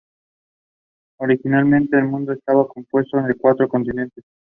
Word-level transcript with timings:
Originalmente, 1.19 1.95
el 1.95 2.05
mundo 2.05 2.33
estaba 2.33 2.67
compuesto 2.67 3.21
de 3.21 3.35
cuatro 3.35 3.69
continentes. 3.69 4.23